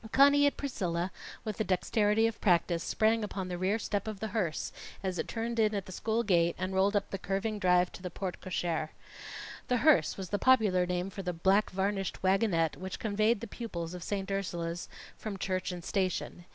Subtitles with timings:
[0.11, 1.11] Conny and Priscilla,
[1.43, 4.71] with the dexterity of practice, sprang upon the rear step of the hearse
[5.03, 8.01] as it turned in at the school gate, and rolled up the curving drive to
[8.01, 8.89] the porte cochère.
[9.67, 13.93] The "hearse" was the popular name for the black varnished wagonette which conveyed the pupils
[13.93, 14.31] of St.
[14.31, 16.45] Ursula's from church and station.